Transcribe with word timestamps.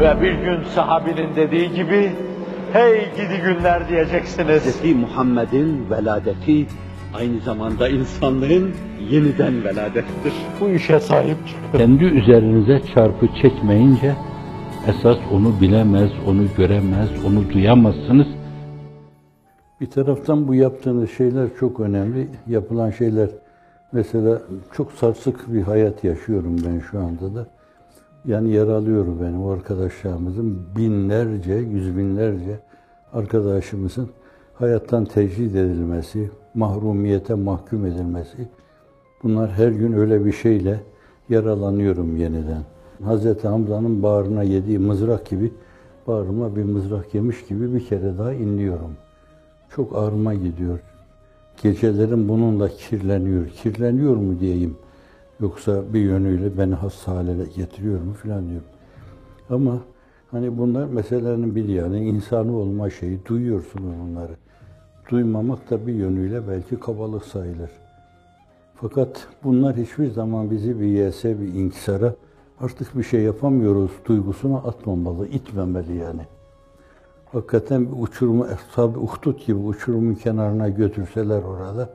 Ve 0.00 0.20
bir 0.22 0.32
gün 0.32 0.62
sahabinin 0.74 1.36
dediği 1.36 1.72
gibi, 1.72 2.12
hey 2.72 3.10
gidi 3.16 3.42
günler 3.44 3.88
diyeceksiniz. 3.88 4.62
Hz. 4.62 4.94
Muhammed'in 4.94 5.90
veladeti 5.90 6.66
aynı 7.14 7.40
zamanda 7.40 7.88
insanlığın 7.88 8.70
yeniden 9.10 9.64
veladettir. 9.64 10.32
Bu 10.60 10.68
işe 10.68 11.00
sahip 11.00 11.36
çıkın. 11.48 11.78
Kendi 11.78 12.04
üzerinize 12.04 12.80
çarpı 12.94 13.26
çekmeyince 13.42 14.14
esas 14.88 15.16
onu 15.32 15.60
bilemez, 15.60 16.10
onu 16.26 16.42
göremez, 16.56 17.08
onu 17.26 17.52
duyamazsınız. 17.52 18.26
Bir 19.80 19.90
taraftan 19.90 20.48
bu 20.48 20.54
yaptığınız 20.54 21.10
şeyler 21.10 21.48
çok 21.60 21.80
önemli. 21.80 22.28
Yapılan 22.46 22.90
şeyler 22.90 23.28
mesela 23.92 24.38
çok 24.76 24.92
sarsık 24.92 25.54
bir 25.54 25.62
hayat 25.62 26.04
yaşıyorum 26.04 26.56
ben 26.66 26.80
şu 26.90 26.98
anda 26.98 27.34
da. 27.34 27.46
Yani 28.24 28.52
yaralıyor 28.52 29.06
benim 29.20 29.44
o 29.44 29.50
arkadaşlarımızın 29.50 30.58
binlerce, 30.76 31.54
yüz 31.54 31.96
binlerce 31.96 32.60
arkadaşımızın 33.12 34.08
hayattan 34.54 35.04
tecrid 35.04 35.54
edilmesi, 35.54 36.30
mahrumiyete 36.54 37.34
mahkum 37.34 37.86
edilmesi. 37.86 38.48
Bunlar 39.22 39.50
her 39.50 39.68
gün 39.68 39.92
öyle 39.92 40.24
bir 40.24 40.32
şeyle 40.32 40.80
yaralanıyorum 41.28 42.16
yeniden. 42.16 42.62
Hz. 43.04 43.44
Hamza'nın 43.44 44.02
bağrına 44.02 44.42
yediği 44.42 44.78
mızrak 44.78 45.26
gibi, 45.26 45.52
bağrıma 46.06 46.56
bir 46.56 46.64
mızrak 46.64 47.14
yemiş 47.14 47.46
gibi 47.46 47.74
bir 47.74 47.86
kere 47.86 48.18
daha 48.18 48.32
inliyorum. 48.32 48.96
Çok 49.70 49.96
ağrıma 49.96 50.34
gidiyor. 50.34 50.80
Gecelerim 51.62 52.28
bununla 52.28 52.68
kirleniyor. 52.68 53.48
Kirleniyor 53.48 54.16
mu 54.16 54.40
diyeyim. 54.40 54.76
Yoksa 55.40 55.92
bir 55.92 56.00
yönüyle 56.00 56.58
beni 56.58 56.74
hasta 56.74 57.14
hale 57.14 57.44
getiriyor 57.56 58.00
mu 58.00 58.12
filan 58.12 58.48
diyorum. 58.48 58.68
Ama 59.50 59.78
hani 60.30 60.58
bunlar 60.58 60.86
meselelerin 60.86 61.54
bir 61.54 61.68
yani 61.68 62.08
insanı 62.08 62.56
olma 62.56 62.90
şeyi. 62.90 63.26
Duyuyorsunuz 63.26 63.94
bunları. 64.02 64.32
Duymamak 65.10 65.70
da 65.70 65.86
bir 65.86 65.94
yönüyle 65.94 66.48
belki 66.48 66.80
kabalık 66.80 67.24
sayılır. 67.24 67.70
Fakat 68.74 69.26
bunlar 69.44 69.76
hiçbir 69.76 70.10
zaman 70.10 70.50
bizi 70.50 70.80
bir 70.80 70.86
yese, 70.86 71.40
bir 71.40 71.54
inkisara 71.54 72.14
artık 72.60 72.98
bir 72.98 73.02
şey 73.02 73.22
yapamıyoruz 73.22 73.90
duygusuna 74.04 74.56
atmamalı, 74.56 75.26
itmemeli 75.28 75.96
yani. 75.96 76.22
Hakikaten 77.32 77.86
bir 77.86 78.02
uçurumu, 78.02 78.46
tabi 78.74 78.98
uhdut 78.98 79.46
gibi 79.46 79.58
uçurumun 79.58 80.14
kenarına 80.14 80.68
götürseler 80.68 81.42
orada, 81.42 81.90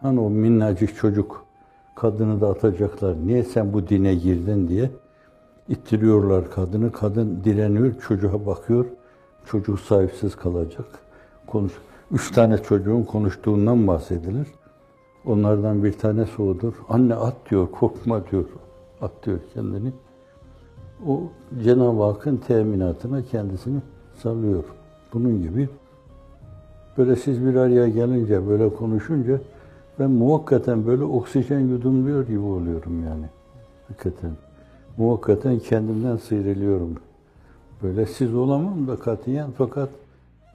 hani 0.00 0.20
o 0.20 0.30
minnacık 0.30 0.96
çocuk 0.96 1.45
kadını 1.96 2.40
da 2.40 2.50
atacaklar. 2.50 3.16
Niye 3.26 3.42
sen 3.42 3.72
bu 3.72 3.88
dine 3.88 4.14
girdin 4.14 4.68
diye 4.68 4.90
ittiriyorlar 5.68 6.50
kadını. 6.50 6.92
Kadın 6.92 7.44
direniyor, 7.44 8.00
çocuğa 8.00 8.46
bakıyor. 8.46 8.86
Çocuk 9.46 9.80
sahipsiz 9.80 10.36
kalacak. 10.36 10.86
Konuş. 11.46 11.72
Üç 12.12 12.30
tane 12.30 12.58
çocuğun 12.58 13.02
konuştuğundan 13.02 13.86
bahsedilir. 13.86 14.48
Onlardan 15.24 15.84
bir 15.84 15.92
tanesi 15.92 16.42
odur. 16.42 16.74
Anne 16.88 17.14
at 17.14 17.36
diyor, 17.50 17.70
korkma 17.70 18.30
diyor. 18.30 18.44
At 19.00 19.12
diyor 19.26 19.38
kendini. 19.54 19.92
O 21.06 21.22
Cenab-ı 21.64 22.02
Hakk'ın 22.02 22.36
teminatına 22.36 23.22
kendisini 23.22 23.80
salıyor. 24.22 24.64
Bunun 25.12 25.42
gibi 25.42 25.68
böyle 26.98 27.16
siz 27.16 27.46
bir 27.46 27.54
araya 27.54 27.88
gelince, 27.88 28.48
böyle 28.48 28.74
konuşunca 28.74 29.40
ben 29.98 30.10
muhakkaten 30.10 30.86
böyle 30.86 31.04
oksijen 31.04 31.60
yudumluyor 31.60 32.26
gibi 32.26 32.38
oluyorum 32.38 33.04
yani. 33.04 33.26
Hakikaten. 33.88 34.30
Muhakkaten 34.96 35.58
kendimden 35.58 36.16
sıyrılıyorum. 36.16 36.94
Böyle 37.82 38.06
siz 38.06 38.34
olamam 38.34 38.88
da 38.88 38.96
katiyen 38.96 39.50
fakat 39.58 39.88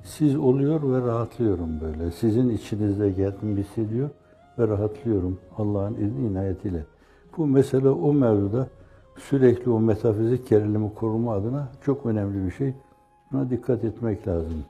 siz 0.03 0.36
oluyor 0.36 0.94
ve 0.94 1.08
rahatlıyorum 1.08 1.69
böyle. 1.81 2.12
Sizin 2.12 2.50
içinizde 2.50 3.12
geldim 3.12 3.58
hissediyor 3.58 4.09
ve 4.59 4.68
rahatlıyorum 4.68 5.40
Allah'ın 5.57 5.94
izni 5.94 6.28
inayetiyle. 6.28 6.84
Bu 7.38 7.47
mesele 7.47 7.90
o 7.90 8.13
mevzuda 8.13 8.68
sürekli 9.18 9.72
o 9.72 9.80
metafizik 9.80 10.50
gerilimi 10.50 10.94
koruma 10.94 11.34
adına 11.34 11.68
çok 11.85 12.06
önemli 12.06 12.46
bir 12.46 12.51
şey. 12.51 12.74
Buna 13.31 13.50
dikkat 13.50 13.84
etmek 13.84 14.28
lazım. 14.28 14.63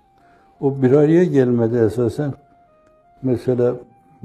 O 0.60 0.82
bir 0.82 0.92
araya 0.92 1.24
gelmede 1.24 1.86
esasen 1.86 2.34
mesela 3.24 3.76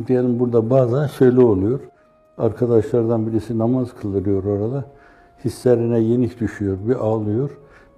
diyelim 0.06 0.38
burada 0.38 0.70
bazen 0.70 1.06
şöyle 1.06 1.40
oluyor. 1.40 1.80
Arkadaşlardan 2.38 3.26
birisi 3.26 3.58
namaz 3.58 3.88
kıldırıyor 4.00 4.44
orada. 4.44 4.84
Hislerine 5.44 6.00
yenik 6.00 6.40
düşüyor, 6.40 6.78
bir 6.88 6.94
ağlıyor. 6.94 7.50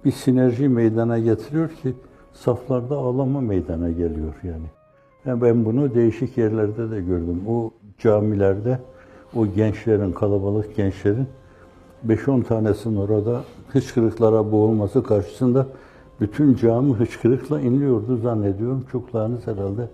Bir 0.05 0.11
sinerji 0.11 0.67
meydana 0.67 1.19
getiriyor 1.19 1.69
ki 1.69 1.93
saflarda 2.33 2.95
ağlama 2.95 3.41
meydana 3.41 3.89
geliyor 3.89 4.33
yani. 4.43 4.65
yani 5.25 5.41
ben 5.41 5.65
bunu 5.65 5.93
değişik 5.95 6.37
yerlerde 6.37 6.91
de 6.91 7.01
gördüm. 7.01 7.41
O 7.47 7.71
camilerde 7.97 8.79
o 9.35 9.47
gençlerin, 9.47 10.11
kalabalık 10.11 10.75
gençlerin 10.75 11.27
5-10 12.07 12.43
tanesinin 12.43 12.95
orada 12.95 13.41
hıçkırıklara 13.67 14.51
boğulması 14.51 15.03
karşısında 15.03 15.67
bütün 16.21 16.55
cami 16.55 16.93
hıçkırıkla 16.93 17.61
inliyordu 17.61 18.17
zannediyorum. 18.17 18.85
Çoklarınız 18.91 19.47
herhalde 19.47 19.89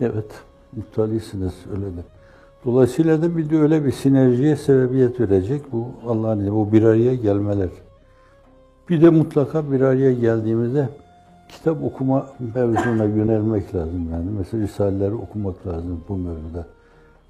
evet 0.00 0.42
muttalisiniz 0.76 1.54
öyle 1.74 1.86
de. 1.86 2.00
Dolayısıyla 2.64 3.22
da 3.22 3.36
bir 3.36 3.50
de 3.50 3.58
öyle 3.58 3.84
bir 3.84 3.92
sinerjiye 3.92 4.56
sebebiyet 4.56 5.20
verecek 5.20 5.72
bu 5.72 5.88
Allah'ın 6.06 6.38
izniyle, 6.38 6.54
bu 6.54 6.72
bir 6.72 6.82
araya 6.82 7.14
gelmeler. 7.14 7.68
Bir 8.88 9.02
de 9.02 9.10
mutlaka 9.10 9.72
bir 9.72 9.80
araya 9.80 10.12
geldiğimizde 10.12 10.88
kitap 11.48 11.84
okuma 11.84 12.26
mevzuna 12.54 13.04
yönelmek 13.04 13.74
lazım 13.74 14.10
yani. 14.12 14.30
Mesela 14.38 14.62
Risaleleri 14.62 15.14
okumak 15.14 15.66
lazım 15.66 16.04
bu 16.08 16.16
mevzuda. 16.16 16.66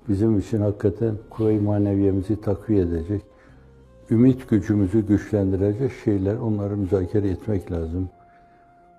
Bizim 0.09 0.39
için 0.39 0.61
hakikaten 0.61 1.15
kuvve-i 1.31 1.61
maneviyemizi 1.61 2.41
takviye 2.41 2.83
edecek, 2.83 3.23
ümit 4.11 4.49
gücümüzü 4.49 5.07
güçlendirecek 5.07 5.93
şeyler, 6.05 6.37
onları 6.37 6.77
müzakere 6.77 7.29
etmek 7.29 7.73
lazım. 7.73 8.09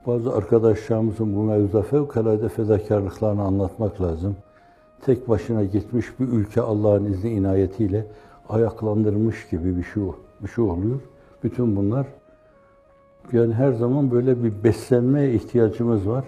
Bazı 0.08 0.34
arkadaşlarımızın 0.34 1.36
bu 1.36 1.44
mevzuda 1.44 1.81
fevkalade 1.81 2.50
fedakarlıklarını 2.50 3.41
anlatmak 3.41 4.02
lazım. 4.02 4.36
Tek 5.02 5.30
başına 5.30 5.64
gitmiş 5.64 6.19
bir 6.19 6.28
ülke 6.28 6.62
Allah'ın 6.62 7.06
izni 7.06 7.30
inayetiyle 7.30 8.06
ayaklandırmış 8.50 9.50
gibi 9.50 9.78
bir 9.78 9.84
şey, 9.84 10.03
bir 10.44 10.47
şey 10.47 10.63
oluyor. 10.63 11.00
Bütün 11.44 11.75
bunlar 11.75 12.08
yani 13.31 13.53
her 13.53 13.72
zaman 13.72 14.12
böyle 14.12 14.44
bir 14.44 14.63
beslenmeye 14.63 15.34
ihtiyacımız 15.34 16.09
var. 16.09 16.25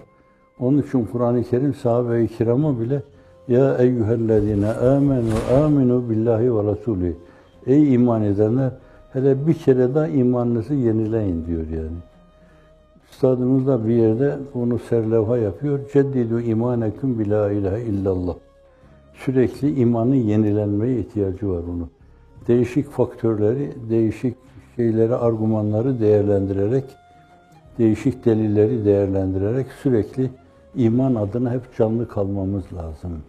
Onun 0.58 0.82
için 0.82 1.08
Kur'an-ı 1.12 1.44
Kerim 1.44 1.74
sahabe-i 1.74 2.28
kirama 2.28 2.80
bile 2.80 3.02
ya 3.48 3.78
eyyühellezine 3.78 4.72
amenu 4.72 5.34
aminu 5.64 6.10
billahi 6.10 6.54
ve 6.54 6.64
rasulü. 6.64 7.16
Ey 7.66 7.94
iman 7.94 8.22
edenler 8.22 8.72
hele 9.12 9.46
bir 9.46 9.54
kere 9.54 9.94
daha 9.94 10.06
imanınızı 10.06 10.74
yenileyin 10.74 11.46
diyor 11.46 11.66
yani. 11.68 11.96
Üstadımız 13.16 13.88
bir 13.88 13.94
yerde 13.94 14.38
onu 14.54 14.78
serlevha 14.78 15.38
yapıyor. 15.38 15.80
Ceddidu 15.92 16.40
imaneküm 16.40 17.18
bi 17.18 17.30
la 17.30 17.52
ilahe 17.52 17.82
illallah. 17.82 18.34
Sürekli 19.14 19.80
imanın 19.80 20.14
yenilenmeye 20.14 20.98
ihtiyacı 20.98 21.48
var 21.48 21.62
onun. 21.62 21.90
Değişik 22.48 22.90
faktörleri, 22.90 23.72
değişik 23.90 24.36
şeyleri, 24.76 25.14
argümanları 25.14 26.00
değerlendirerek, 26.00 26.84
değişik 27.78 28.24
delilleri 28.24 28.84
değerlendirerek 28.84 29.66
sürekli 29.82 30.30
iman 30.74 31.14
adına 31.14 31.52
hep 31.52 31.76
canlı 31.78 32.08
kalmamız 32.08 32.64
lazım. 32.72 33.22